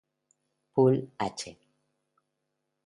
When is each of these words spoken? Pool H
Pool 0.73 0.97
H 1.21 1.53